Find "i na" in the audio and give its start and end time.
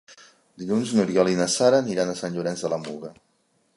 1.33-1.47